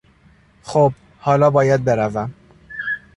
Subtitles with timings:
[0.63, 2.33] خب، حالا باید بروم.